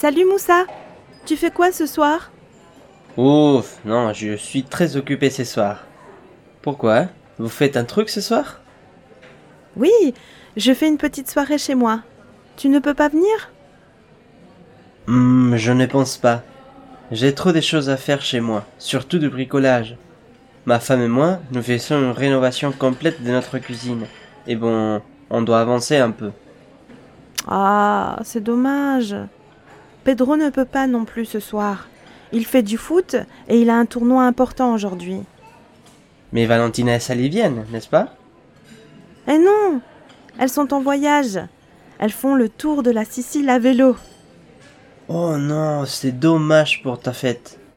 Salut 0.00 0.24
Moussa 0.24 0.64
Tu 1.26 1.36
fais 1.36 1.50
quoi 1.50 1.72
ce 1.72 1.84
soir? 1.84 2.30
Ouf, 3.18 3.80
non, 3.84 4.14
je 4.14 4.34
suis 4.34 4.62
très 4.62 4.96
occupé 4.96 5.28
ce 5.28 5.44
soir. 5.44 5.84
Pourquoi? 6.62 7.08
Vous 7.38 7.50
faites 7.50 7.76
un 7.76 7.84
truc 7.84 8.08
ce 8.08 8.22
soir? 8.22 8.60
Oui, 9.76 9.92
je 10.56 10.72
fais 10.72 10.88
une 10.88 10.96
petite 10.96 11.28
soirée 11.28 11.58
chez 11.58 11.74
moi. 11.74 12.00
Tu 12.56 12.70
ne 12.70 12.78
peux 12.78 12.94
pas 12.94 13.08
venir? 13.10 13.52
Hmm, 15.06 15.56
je 15.56 15.72
ne 15.72 15.84
pense 15.84 16.16
pas. 16.16 16.44
J'ai 17.10 17.34
trop 17.34 17.52
de 17.52 17.60
choses 17.60 17.90
à 17.90 17.98
faire 17.98 18.22
chez 18.22 18.40
moi, 18.40 18.64
surtout 18.78 19.18
du 19.18 19.28
bricolage. 19.28 19.98
Ma 20.64 20.80
femme 20.80 21.02
et 21.02 21.08
moi, 21.08 21.40
nous 21.52 21.60
faisons 21.60 21.98
une 21.98 22.12
rénovation 22.12 22.72
complète 22.72 23.22
de 23.22 23.30
notre 23.32 23.58
cuisine. 23.58 24.06
Et 24.46 24.56
bon, 24.56 25.02
on 25.28 25.42
doit 25.42 25.60
avancer 25.60 25.98
un 25.98 26.10
peu. 26.10 26.30
Ah, 27.46 28.18
c'est 28.24 28.42
dommage. 28.42 29.14
Pedro 30.04 30.36
ne 30.36 30.50
peut 30.50 30.64
pas 30.64 30.86
non 30.86 31.04
plus 31.04 31.26
ce 31.26 31.40
soir. 31.40 31.88
Il 32.32 32.46
fait 32.46 32.62
du 32.62 32.78
foot 32.78 33.16
et 33.48 33.60
il 33.60 33.70
a 33.70 33.76
un 33.76 33.86
tournoi 33.86 34.24
important 34.24 34.72
aujourd'hui. 34.74 35.20
Mais 36.32 36.46
Valentina 36.46 36.96
et 36.96 37.00
Sally 37.00 37.28
viennent, 37.28 37.64
n'est-ce 37.70 37.88
pas? 37.88 38.14
Eh 39.28 39.38
non 39.38 39.80
Elles 40.38 40.48
sont 40.48 40.72
en 40.72 40.80
voyage. 40.80 41.38
Elles 41.98 42.12
font 42.12 42.34
le 42.34 42.48
tour 42.48 42.82
de 42.82 42.90
la 42.90 43.04
Sicile 43.04 43.50
à 43.50 43.58
vélo. 43.58 43.96
Oh 45.08 45.36
non, 45.36 45.84
c'est 45.86 46.18
dommage 46.18 46.82
pour 46.82 46.98
ta 46.98 47.12
fête. 47.12 47.59